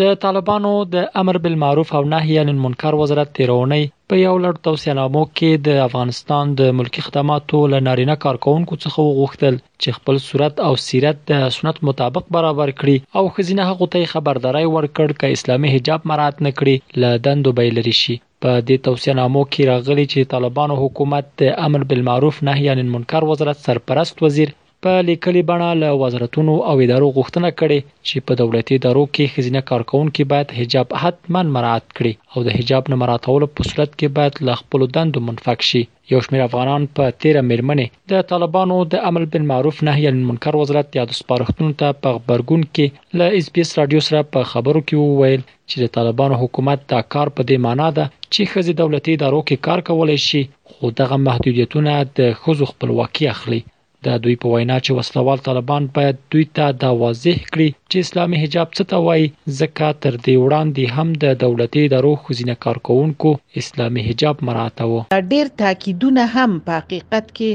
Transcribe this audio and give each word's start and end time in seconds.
د 0.00 0.02
طالبانو 0.24 0.68
د 0.94 1.02
امر 1.20 1.36
بالمعروف 1.44 1.88
او 1.96 2.00
نهي 2.14 2.34
عن 2.42 2.48
المنکر 2.54 2.92
وزارت 3.00 3.30
تیرونی 3.38 3.80
په 4.12 4.20
یو 4.26 4.36
لړ 4.44 4.54
توصیهنامو 4.68 5.22
کې 5.40 5.50
د 5.66 5.80
افغانستان 5.86 6.44
د 6.60 6.70
ملکی 6.78 7.02
خدماتو 7.08 7.58
له 7.72 7.78
نارینه 7.88 8.14
کارکونکو 8.24 8.78
څخه 8.84 8.98
وغوښتل 9.08 9.54
چې 9.82 9.96
خپل 9.96 10.16
صورت 10.28 10.54
او 10.68 10.70
سیرت 10.86 11.16
د 11.32 11.44
سنت 11.58 11.76
مطابق 11.90 12.24
برابر 12.38 12.68
کړي 12.78 12.96
او 13.20 13.24
خزینه 13.36 13.62
حق 13.72 13.80
ته 13.96 14.10
خبرداري 14.14 14.64
ورکړ 14.76 15.08
ک 15.20 15.36
اسلامي 15.38 15.68
حجاب 15.74 16.00
مراد 16.12 16.34
نکړي 16.48 16.74
له 17.04 17.10
دندو 17.28 17.50
بیلری 17.60 17.94
شي 18.02 18.16
په 18.46 18.50
دې 18.66 18.84
توصیهنامو 18.88 19.42
کې 19.52 19.70
راغلي 19.74 20.04
چې 20.12 20.30
طالبانو 20.34 20.80
حکومت 20.82 21.28
د 21.44 21.54
امر 21.68 21.86
بالمعروف 21.94 22.42
نهي 22.50 22.72
عن 22.76 22.84
المنکر 22.86 23.28
وزارت 23.34 23.64
سرپرست 23.68 24.24
وزیر 24.28 24.56
په 24.86 25.00
لیکلي 25.08 25.40
بڼه 25.48 25.66
له 25.82 25.88
وزارتونو 26.02 26.54
او 26.68 26.72
ادارو 26.84 27.08
غوښتنه 27.16 27.48
کړې 27.60 27.78
چې 28.08 28.16
په 28.28 28.32
دولتي 28.40 28.72
ادارو 28.78 29.04
کې 29.16 29.32
خزینه 29.34 29.60
کارکونکو 29.70 30.22
باید 30.32 30.48
حجاب 30.60 30.86
حتما 31.02 31.40
مراعات 31.56 31.86
کړي 31.98 32.12
او 32.32 32.38
د 32.46 32.56
حجاب 32.60 32.90
نه 32.92 32.96
مراعاتولو 33.02 33.46
په 33.58 33.66
صورت 33.68 33.90
کې 33.98 34.08
باید 34.16 34.34
له 34.48 34.54
خپل 34.60 34.80
دندو 34.96 35.18
منفک 35.28 35.58
شي 35.68 35.82
یو 36.12 36.20
شمېر 36.26 36.42
افغانان 36.46 36.88
په 36.96 37.12
13 37.26 37.44
مېرمنې 37.50 37.86
د 38.12 38.26
طالبانو 38.32 38.78
د 38.94 39.06
عمل 39.10 39.26
بالمعروف 39.34 39.78
نهي 39.90 40.08
عن 40.10 40.18
المنکر 40.22 40.58
وزارت 40.62 40.98
یاد 41.00 41.14
سپارښتنو 41.20 41.70
ته 41.82 41.96
په 42.06 42.16
خبرګون 42.16 42.64
کې 42.74 43.20
له 43.22 43.30
اس 43.40 43.52
پی 43.54 43.66
اس 43.66 43.72
رادیو 43.80 44.04
سره 44.10 44.22
په 44.34 44.50
خبرو 44.54 44.84
کې 44.88 45.18
وویل 45.18 45.44
چې 45.70 45.76
د 45.84 45.94
طالبانو 45.98 46.40
حکومت 46.42 46.86
دا 46.94 47.00
کار 47.16 47.34
په 47.36 47.48
دې 47.52 47.64
معنی 47.68 47.88
ده 48.00 48.10
چې 48.14 48.52
خزي 48.54 48.74
دولتي 48.82 49.14
ادارو 49.18 49.44
کې 49.48 49.64
کار 49.68 49.86
کولای 49.90 50.18
شي 50.28 50.42
خو 50.72 50.94
دغه 51.02 51.20
محدودیتونه 51.28 51.96
د 52.20 52.32
خزو 52.42 52.68
خپلواکي 52.72 53.28
اخلي 53.34 53.60
د 54.06 54.14
دوی 54.22 54.34
په 54.42 54.48
وینا 54.54 54.76
چې 54.84 54.90
وسلوال 54.98 55.38
طالبان 55.48 55.82
باید 55.96 56.16
دوی 56.34 56.44
ته 56.58 56.66
دا 56.84 56.88
واضح 57.02 57.36
کړي 57.52 57.68
چې 57.90 57.96
اسلامي 58.06 58.36
حجاب 58.44 58.68
څه 58.76 58.82
ته 58.90 58.96
وایي 59.06 59.26
زکات 59.60 59.96
تر 60.06 60.14
دې 60.24 60.34
وړاندې 60.44 60.84
هم 60.96 61.08
د 61.22 61.26
دولتي 61.44 61.84
درو 61.94 62.10
خزینه 62.28 62.54
کارکونکو 62.66 63.30
اسلامي 63.62 64.02
حجاب 64.08 64.36
مراتبو 64.48 64.98
ډیر 65.36 65.46
تاکیدونه 65.62 66.24
هم 66.34 66.50
په 66.70 66.80
حقیقت 66.80 67.26
کې 67.36 67.50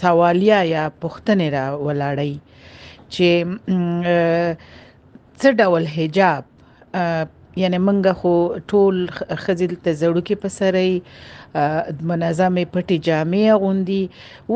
سوالیا 0.00 0.60
یا 0.74 0.84
پوښتنه 1.00 1.46
را 1.56 1.64
ولاړی 1.86 2.32
چې 3.14 3.28
څه 5.40 5.48
ډول 5.62 5.82
حجاب 5.96 6.42
یعنی 7.62 7.78
منګه 7.86 8.12
خو 8.22 8.32
ټول 8.72 8.96
خزل 9.44 9.72
ته 9.84 9.90
زړو 10.00 10.20
کې 10.26 10.34
پسرې 10.44 10.90
منظمې 12.10 12.64
پټي 12.76 12.98
جامع 13.08 13.44
غوندي 13.64 14.00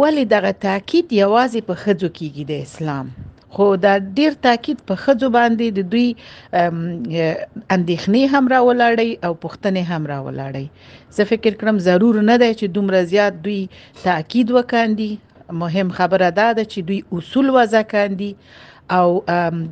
ولې 0.00 0.24
دغه 0.34 0.52
تاکید 0.66 1.06
یوازې 1.22 1.60
په 1.70 1.74
خزو 1.84 2.08
کېږي 2.16 2.44
د 2.50 2.52
اسلام 2.66 3.06
خو 3.54 3.66
دا 3.84 3.92
ډیر 4.18 4.32
تاکید 4.46 4.78
په 4.90 4.94
خځو 5.04 5.28
باندې 5.36 5.66
د 5.78 5.80
دوی 5.92 6.08
اندېخنې 7.76 8.22
هم 8.32 8.44
را 8.54 8.60
ولاړی 8.68 9.10
او 9.26 9.32
پښتنې 9.44 9.82
هم 9.94 10.02
را 10.12 10.18
ولاړی 10.26 10.66
زه 11.18 11.22
فکر 11.32 11.52
کوم 11.62 11.76
ضرور 11.88 12.14
نه 12.28 12.36
دی 12.44 12.50
چې 12.58 12.66
دومره 12.76 13.00
زیات 13.14 13.34
دوی 13.46 13.60
تاکید 14.06 14.48
وکاندي 14.58 15.10
مهم 15.62 15.88
خبره 16.00 16.26
دا 16.40 16.48
ده 16.58 16.64
چې 16.70 16.78
دوی 16.90 17.00
اصول 17.20 17.46
وځه 17.56 17.80
کاندي 17.94 18.30
او 18.98 19.08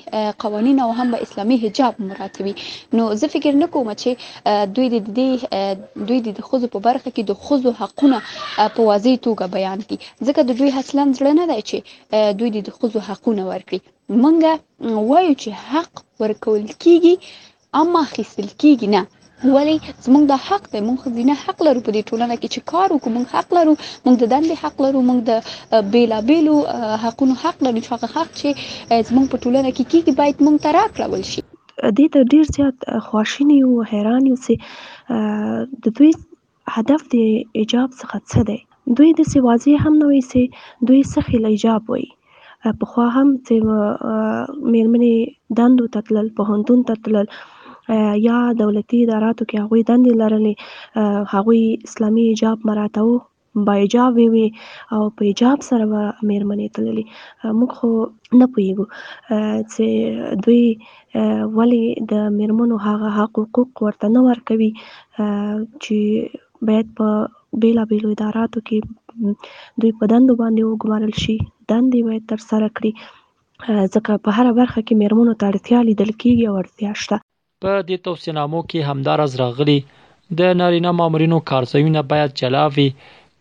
قوانين 0.45 0.79
او 0.85 0.91
هم 0.99 1.09
په 1.15 1.27
اسلامي 1.29 1.59
حجاب 1.65 2.01
مراتبي 2.11 2.55
نو 3.01 3.09
زه 3.23 3.33
فکر 3.35 3.61
نه 3.63 3.71
کوم 3.79 3.89
چې 3.95 4.71
دوی 4.79 4.89
د 4.95 4.99
دې 5.19 6.07
دوی 6.13 6.21
د 6.29 6.41
خځو 6.49 6.73
په 6.77 6.85
برخه 6.89 7.15
کې 7.17 7.33
د 7.33 7.41
خځو 7.49 7.77
حقونه 7.81 8.23
په 8.31 8.89
واضح 8.91 9.21
توګه 9.27 9.55
بیان 9.59 9.85
کړي 9.87 10.29
ځکه 10.29 10.41
د 10.49 10.59
دوی 10.61 10.71
هڅلند 10.79 11.19
ځړنه 11.21 11.53
ده 11.53 11.69
چې 11.69 12.39
دوی 12.41 12.55
د 12.69 12.75
خځو 12.79 12.99
حقونه 13.11 13.43
ورکړي 13.53 13.83
مونږ 14.23 14.37
وایو 15.11 15.35
چې 15.43 15.51
حق 15.69 15.93
ورکول 16.23 16.63
کیږي 16.85 17.15
اما 17.81 17.99
اخیستل 18.07 18.49
کیږي 18.63 18.89
نه 18.97 19.03
ولی 19.55 19.77
زمونږ 20.05 20.25
د 20.33 20.35
حق 20.49 20.65
دی 20.73 20.81
مونږ 20.89 20.99
ځینې 21.17 21.35
حق 21.45 21.59
لرو 21.67 21.81
په 21.87 21.91
دې 21.97 22.03
ټولنه 22.11 22.35
کې 22.41 22.49
چې 22.55 22.61
کار 22.73 22.89
وکړو 22.91 23.15
مونږ 23.17 23.27
حق 23.37 23.49
لرو 23.59 23.73
مونږ 24.05 24.17
د 24.23 24.25
دندې 24.35 24.55
حق 24.63 24.77
لرو 24.85 25.01
مونږ 25.09 25.21
د 25.31 25.33
بیلابیلو 25.95 26.57
حقونو 27.05 27.35
حق 27.43 27.57
لرو 27.65 27.79
چې 27.85 27.91
هغه 27.95 28.09
حق 28.17 28.31
چې 28.41 28.49
زمونږ 29.09 29.27
په 29.33 29.37
ټولنه 29.43 29.71
کې 29.77 29.85
کیږي 29.93 30.13
باید 30.21 30.37
مونږ 30.47 30.57
ته 30.65 30.71
راکړل 30.81 31.23
شي 31.33 31.41
دې 31.99 32.07
ته 32.13 32.21
ډیر 32.33 32.45
زیات 32.57 32.79
خواشینی 33.07 33.59
او 33.67 33.73
حیران 33.93 34.23
یو 34.31 34.37
چې 34.45 34.55
د 35.83 35.87
دوی 35.97 36.11
هدف 36.77 37.01
د 37.15 37.17
ایجاب 37.61 37.89
څخه 38.01 38.17
څه 38.31 38.39
دی 38.49 38.59
دوی 38.97 39.11
د 39.19 39.23
سوازی 39.35 39.75
هم 39.85 39.95
نوې 40.03 40.21
سي 40.31 40.43
دوی 40.89 41.01
څخه 41.15 41.35
لایجاب 41.45 41.83
وي 41.93 42.07
پخوا 42.81 43.07
هم 43.17 43.29
چې 43.47 43.55
میرمنې 44.73 45.15
دندو 45.61 45.85
ته 45.97 46.01
تلل 46.09 46.29
پوهنتون 46.41 46.81
ته 46.91 46.95
تلل 47.05 47.27
یا 48.27 48.37
دولتي 48.63 48.99
اداراتو 49.05 49.45
کې 49.51 49.59
هغوی 49.65 49.83
دندې 49.91 50.13
لرلې 50.21 50.55
هغوی 51.35 51.63
اسلامي 51.89 52.25
حجاب 52.33 52.59
مراتو 52.71 53.07
با 53.67 53.75
حجاب 53.81 54.17
وي 54.35 54.47
او 54.95 55.03
په 55.19 55.23
حجاب 55.31 55.59
سره 55.69 55.85
به 55.93 56.03
میرمنې 56.31 56.69
تللې 56.75 57.05
موږ 57.59 57.71
خو 57.79 57.91
نه 58.39 58.47
پوهیږو 58.53 58.87
چې 59.73 59.89
دوی 60.45 60.65
ولې 61.57 61.85
د 62.15 62.35
میرمنو 62.41 62.81
هغه 62.89 63.13
حقوق 63.21 63.85
ورته 63.87 64.13
نه 64.17 64.21
ورکوي 64.29 64.71
چې 65.83 65.99
باید 66.71 66.87
په 66.99 67.09
بیلابیلو 67.65 68.09
اداراتو 68.15 68.59
کې 68.69 69.35
دوی 69.81 69.93
په 70.01 70.05
دندو 70.15 70.37
باندې 70.43 70.63
وګمارل 70.71 71.15
شي 71.27 71.37
دندې 71.71 71.99
باید 72.09 72.25
ترسره 72.33 72.69
کړي 72.77 72.91
ځکه 73.95 74.13
په 74.25 74.31
هر 74.37 74.47
برخه 74.61 74.81
کې 74.87 74.95
میرمنو 75.03 75.35
ته 75.41 75.45
اړتیا 75.53 75.79
لیدل 75.89 76.11
کیږي 76.23 76.45
او 76.51 76.55
اړتیا 76.63 76.91
شته 77.03 77.17
په 77.65 77.73
دې 77.89 77.97
توصینامو 78.07 78.61
کې 78.71 78.87
همدارز 78.91 79.33
راغلي 79.43 79.79
د 80.39 80.57
نارینه 80.61 80.91
مامورینو 81.01 81.39
کارځایونه 81.51 82.01
باید 82.13 82.31
جلاوي 82.41 82.89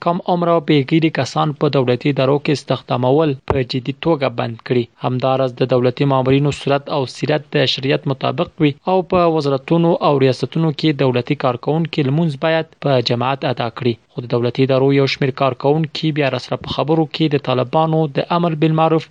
کم 0.05 0.17
عمره 0.31 0.53
بیګیري 0.69 1.09
کسان 1.17 1.49
په 1.59 1.65
دولتي 1.73 2.07
ادارو 2.13 2.33
کې 2.45 2.57
استخدامول 2.59 3.29
په 3.51 3.57
جدي 3.73 3.93
توګه 4.05 4.29
بند 4.39 4.57
کړي 4.67 4.83
همدارس 5.05 5.51
د 5.59 5.69
دولتي 5.73 6.05
مامورینو 6.13 6.51
صورت 6.59 6.83
او 6.95 7.01
سیرت 7.17 7.43
د 7.55 7.69
شریعت 7.73 8.03
مطابق 8.11 8.49
وي 8.63 8.71
او 8.93 8.97
په 9.13 9.21
وزارتونو 9.35 9.91
او 10.07 10.13
ریاستونو 10.23 10.69
کې 10.79 10.99
دولتي 11.03 11.35
کارکونکو 11.43 11.99
لمونځ 12.09 12.33
باید 12.45 12.67
په 12.85 12.91
جماعت 13.11 13.41
ادا 13.51 13.67
کړي 13.77 13.93
خو 14.11 14.17
د 14.25 14.33
دولتي 14.35 14.61
ادارو 14.67 14.89
یو 14.99 15.07
شمیر 15.13 15.31
کارکونکو 15.43 16.11
بیا 16.19 16.29
سره 16.47 16.59
په 16.65 16.75
خبرو 16.75 17.05
کې 17.13 17.33
د 17.35 17.45
طالبانو 17.47 18.01
د 18.19 18.27
امر 18.39 18.59
بالمعروف 18.65 19.07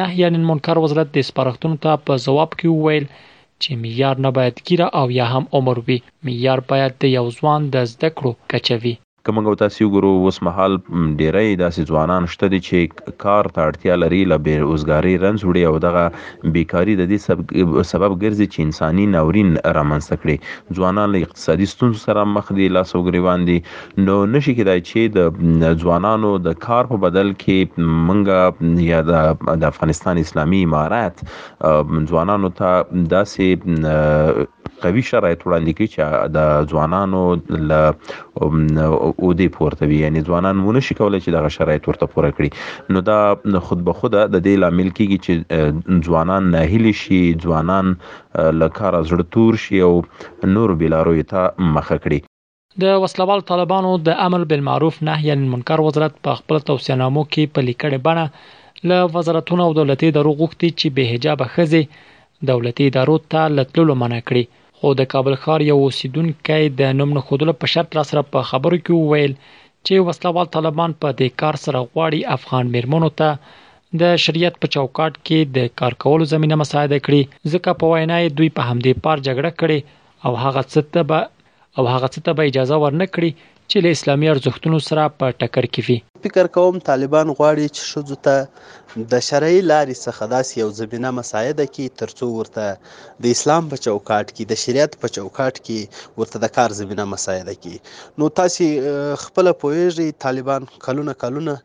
نهي 0.00 0.24
عن 0.30 0.40
المنکر 0.42 0.82
وزارت 0.86 1.14
د 1.16 1.28
سپارښتنو 1.30 1.82
ته 1.86 2.00
په 2.06 2.22
جواب 2.26 2.58
کې 2.58 2.78
وویل 2.78 3.06
چې 3.62 3.82
معیار 3.84 4.24
نه 4.26 4.34
باید 4.40 4.64
ګیره 4.68 4.88
او 5.02 5.06
یا 5.20 5.28
هم 5.36 5.50
عمر 5.58 5.84
وي 5.86 5.98
معیار 6.28 6.66
باید 6.74 6.98
د 7.06 7.16
یو 7.18 7.26
ځوان 7.38 7.60
د 7.76 7.90
زده 7.94 8.08
کړو 8.18 8.32
کچوي 8.54 8.96
کومه 9.26 9.42
او 9.50 9.52
تاسو 9.60 9.86
ګورو 9.94 10.08
اوس 10.28 10.38
مهال 10.46 10.72
ډیری 11.18 11.50
داسې 11.58 11.88
ځوانان 11.90 12.24
شته 12.32 12.46
چې 12.68 13.12
کار 13.24 13.48
ته 13.58 13.66
اړتیا 13.70 13.98
لري 14.02 14.18
ل 14.32 14.38
بیر 14.46 14.62
روزګاری 14.70 15.12
رنځ 15.24 15.44
وړي 15.48 15.62
او 15.68 15.74
دغه 15.84 16.54
بیکاری 16.56 16.96
د 17.00 17.06
دې 17.12 17.84
سبب 17.90 18.16
ګرځي 18.22 18.48
چې 18.54 18.66
انساني 18.66 19.04
ناورین 19.12 19.52
رامنځته 19.78 20.18
کړي 20.24 20.76
ځوانان 20.80 21.14
له 21.14 21.22
اقتصادي 21.28 21.68
ستونزو 21.74 22.00
سره 22.06 22.24
مخ 22.32 22.50
دي 22.58 22.66
لاس 22.78 22.94
او 23.00 23.04
ګریوان 23.10 23.46
دي 23.50 23.58
نو 24.08 24.18
نشي 24.34 24.56
کېدای 24.58 24.86
چې 24.90 25.00
د 25.68 25.78
ځوانانو 25.84 26.32
د 26.48 26.58
کار 26.66 26.90
په 26.94 27.02
بدل 27.06 27.32
کې 27.44 27.96
منګه 28.10 28.88
یا 28.88 29.04
د 29.12 29.70
افغانستان 29.72 30.24
اسلامي 30.26 30.64
امارات 30.70 31.24
ځوانانو 32.12 32.52
ته 32.62 32.74
داسې 33.14 33.86
قوي 34.84 35.02
شرایط 35.10 35.42
وړاندې 35.46 35.74
کوي 35.78 35.88
چې 35.94 36.30
د 36.36 36.74
ځوانانو 36.74 37.22
ل 37.70 39.20
او 39.26 39.32
دی 39.40 39.48
پورته 39.58 39.88
وي 39.92 40.00
یعنی 40.04 40.22
ځوانان 40.30 40.58
مونږ 40.64 40.86
شي 40.88 40.96
کولای 41.00 41.22
چې 41.24 41.36
دغه 41.38 41.52
شرایط 41.58 41.86
ورته 41.90 42.10
پوره 42.14 42.30
کړي 42.36 42.96
نو 42.96 43.02
دا 43.10 43.20
خود 43.68 43.86
به 43.88 43.98
خود 44.00 44.16
د 44.18 44.34
دې 44.34 44.64
لامل 44.64 44.90
کیږي 44.98 45.18
چې 45.26 46.02
ځوانان 46.10 46.50
ناهیل 46.56 46.88
شي 47.04 47.20
ځوانان 47.46 47.94
لکار 48.64 49.00
زړه 49.12 49.28
تور 49.38 49.60
شي 49.66 49.82
او 49.88 49.92
نور 50.56 50.76
بلاروي 50.84 51.26
ته 51.34 51.72
مخه 51.76 51.98
کړي 52.06 52.20
د 52.84 53.00
وسلوال 53.04 53.44
طالبانو 53.52 53.90
د 54.10 54.20
امر 54.26 54.44
بالمعروف 54.50 55.00
نهي 55.10 55.30
عن 55.34 55.44
المنکر 55.46 55.84
وزارت 55.86 56.14
په 56.28 56.40
خپل 56.42 56.62
توصیهنامو 56.70 57.24
کې 57.26 57.56
په 57.56 57.68
لیکړه 57.68 58.08
بڼه 58.08 58.88
له 58.90 59.10
وزارتونو 59.18 59.66
او 59.70 59.74
دولتي 59.80 60.10
ادارو 60.12 60.32
غوښتي 60.38 60.70
چې 60.78 60.96
به 60.98 61.12
حجاب 61.14 61.44
خزي 61.56 61.82
دولتي 62.52 62.86
ادارو 62.92 63.16
ته 63.34 63.42
لټلو 63.56 63.98
منع 64.04 64.16
کړي 64.30 64.61
خو 64.82 64.90
د 65.00 65.06
کابل 65.14 65.34
ښار 65.42 65.60
یو 65.70 65.78
اوسیدونکو 65.86 66.54
د 66.80 66.94
نوم 67.00 67.10
نه 67.16 67.20
خودلو 67.26 67.52
په 67.64 67.70
شرط 67.72 67.90
را 67.98 68.02
سره 68.10 68.22
په 68.36 68.40
خبرو 68.50 68.78
کې 68.84 68.92
وویل 69.00 69.32
چې 69.86 69.94
وسلوال 70.08 70.46
طالبان 70.56 70.90
په 71.04 71.08
دې 71.20 71.28
کار 71.42 71.56
سره 71.64 71.82
غواړي 71.92 72.20
افغان 72.36 72.64
مرمنو 72.76 73.10
ته 73.20 73.28
د 74.00 74.16
شریعت 74.24 74.54
په 74.60 74.66
چوکاټ 74.76 75.12
کې 75.26 75.38
د 75.58 75.70
کار 75.82 75.92
کولو 76.04 76.24
زمينه 76.32 76.56
مساعده 76.62 76.98
کړي 77.08 77.22
ځکه 77.52 77.70
په 77.82 77.92
وینا 77.92 78.18
دوی 78.40 78.50
په 78.56 78.62
همدې 78.70 78.92
پار 79.04 79.18
جګړه 79.26 79.50
کړي 79.60 79.78
او 80.26 80.32
هغه 80.44 80.62
څه 80.72 80.80
ته 80.96 81.00
به 81.10 81.20
او 81.78 81.84
هغه 81.94 82.08
څه 82.14 82.20
ته 82.28 82.32
به 82.40 82.50
اجازه 82.52 82.76
ورنکړي 82.86 83.30
چې 83.72 83.82
له 83.84 83.90
اسلامي 83.96 84.26
ارزښتونو 84.30 84.78
سره 84.86 85.02
په 85.20 85.26
ټکر 85.42 85.66
کې 85.74 85.82
وي 85.88 85.94
فکر 86.24 86.48
کوم 86.56 86.74
طالبان 86.88 87.28
غواړي 87.38 87.66
چې 87.76 87.82
شذو 87.92 88.16
ته 88.26 88.36
د 89.14 89.22
شرعي 89.28 89.60
لارې 89.72 89.96
څخه 90.04 90.22
داسې 90.34 90.54
یو 90.62 90.68
زمينه 90.80 91.10
مساعده 91.18 91.66
کې 91.74 91.94
ترڅو 92.02 92.26
ورته 92.32 92.66
د 93.26 93.36
اسلام 93.36 93.62
په 93.70 93.78
چوکاټ 93.86 94.26
کې 94.34 94.44
د 94.50 94.60
شریعت 94.64 94.92
په 95.04 95.12
چوکاټ 95.16 95.54
کې 95.70 96.20
ورته 96.20 96.42
د 96.44 96.52
کار 96.58 96.76
زمينه 96.80 97.06
مساعده 97.14 97.54
کې 97.62 98.20
نو 98.24 98.30
تاسو 98.42 98.68
خپل 99.24 99.48
پوهیږي 99.64 100.18
طالبان 100.26 100.68
کلونه 100.90 101.16
کلونه 101.24 101.56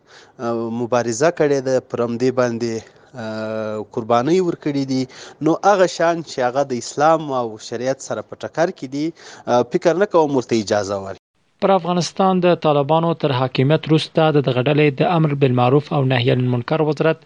مبارزه 0.80 1.30
کړې 1.38 1.60
ده 1.70 1.76
پرمدي 1.98 2.32
باندې 2.42 3.86
قرباني 3.98 4.38
ورکړي 4.48 4.84
دي 4.96 5.02
نو 5.46 5.60
هغه 5.72 5.92
شان 6.00 6.26
چې 6.30 6.40
هغه 6.48 6.64
د 6.74 6.82
اسلام 6.84 7.30
او 7.44 7.46
شریعت 7.70 8.08
سره 8.10 8.28
په 8.34 8.42
ټکر 8.44 8.78
کې 8.82 8.98
دي 8.98 9.72
فکر 9.76 10.04
نه 10.04 10.14
کوم 10.16 10.30
ورته 10.42 10.64
اجازه 10.66 11.02
ورکړي 11.06 11.26
پر 11.62 11.70
افغانستان 11.76 12.34
د 12.46 12.58
طالبانو 12.66 13.10
تر 13.22 13.32
حاکمیت 13.42 13.84
وروسته 13.88 14.22
د 14.34 14.38
غډلې 14.56 14.88
د 15.00 15.14
امر 15.18 15.32
بالمعروف 15.44 15.86
او 16.00 16.00
نهي 16.12 16.30
عن 16.34 16.40
المنکر 16.44 16.80
وزارت 16.90 17.20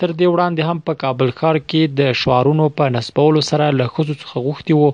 تر 0.00 0.10
دې 0.18 0.26
وړاندې 0.34 0.62
هم 0.68 0.78
په 0.90 0.98
کابل 1.02 1.28
ښار 1.38 1.56
کې 1.70 1.82
د 2.00 2.12
شوارونو 2.20 2.64
په 2.76 2.84
نسبولو 2.96 3.40
سره 3.50 3.66
له 3.78 3.84
خصوص 3.96 4.20
خغوختي 4.30 4.74
وو 4.80 4.90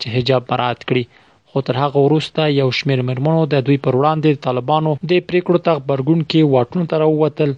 چې 0.00 0.06
حجاب 0.14 0.42
برات 0.52 0.78
کړي 0.88 1.04
خو 1.50 1.58
تر 1.70 1.74
هغه 1.82 1.98
وروسته 2.06 2.40
یو 2.60 2.68
شمیر 2.78 3.00
مرمنو 3.08 3.42
د 3.54 3.64
دوی 3.66 3.78
پر 3.86 3.94
وړاندې 4.00 4.42
طالبانو 4.46 4.92
د 5.12 5.12
پریکړو 5.32 5.64
تخبرګون 5.68 6.20
کې 6.30 6.50
واټون 6.52 6.82
تر 6.92 7.00
ووتل 7.08 7.52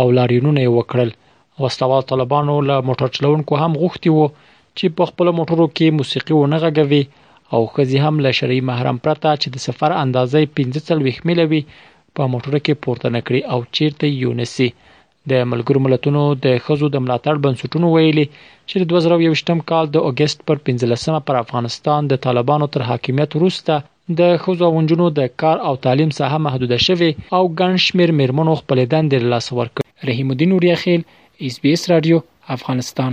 او 0.00 0.04
لارینونه 0.18 0.62
وکړل 0.76 1.10
واستوال 1.64 2.08
طالبانو 2.10 2.56
له 2.70 2.76
موټر 2.88 3.14
چلونکو 3.18 3.62
هم 3.62 3.72
غوښتي 3.84 4.08
وو 4.16 4.26
چې 4.78 4.86
په 4.98 5.10
خپل 5.12 5.32
موټرو 5.38 5.66
کې 5.76 5.98
موسیقي 6.00 6.34
ونغږوي 6.38 7.02
او 7.54 7.66
خزي 7.66 7.98
هم 8.04 8.14
له 8.24 8.30
شرعي 8.38 8.60
محرم 8.70 8.98
پرته 9.06 9.30
چې 9.42 9.48
د 9.54 9.64
سفر 9.66 9.90
اندازې 10.00 10.52
15 10.60 11.26
میله 11.30 11.44
وي 11.52 11.60
په 12.14 12.22
موټر 12.34 12.54
کې 12.64 12.74
پورته 12.86 13.08
نکړي 13.16 13.40
او 13.56 13.58
چیرته 13.78 14.06
یونسي 14.22 14.68
د 15.32 15.42
ملګرو 15.52 15.80
ملتونو 15.86 16.22
د 16.46 16.56
خزو 16.66 16.88
د 16.94 17.02
ملاتړ 17.04 17.34
بنسټونو 17.44 17.86
ویلي 17.96 18.26
چې 18.68 18.76
د 18.78 18.84
2021م 18.94 19.58
کال 19.72 19.84
د 19.96 20.08
اگست 20.12 20.38
پر 20.50 20.56
15مه 20.70 21.20
پر 21.30 21.34
افغانستان 21.44 22.00
د 22.12 22.22
طالبانو 22.28 22.66
تر 22.76 22.82
حاکمیت 22.92 23.30
وروسته 23.38 23.82
د 24.22 24.36
خزو 24.46 24.66
ونجونو 24.76 25.06
د 25.20 25.32
کار 25.44 25.56
او 25.70 25.74
تعلیم 25.86 26.10
ساحه 26.18 26.38
محدوده 26.48 26.78
شوه 26.88 27.10
او 27.38 27.42
ګڼ 27.58 27.70
شمیر 27.86 28.10
میرمنو 28.22 28.54
خپل 28.62 28.78
دند 28.96 29.10
لاس 29.36 29.46
ورکړ 29.58 29.80
رحیم 30.12 30.28
الدین 30.34 30.52
وریاخیل 30.58 31.00
اس 31.50 31.54
بي 31.62 31.70
اس 31.78 31.82
رادیو 31.94 32.18
افغانستان 32.58 33.12